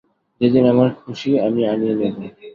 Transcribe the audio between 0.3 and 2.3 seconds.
যেদিন আমার খুশি আমি আনিয়ে নেব।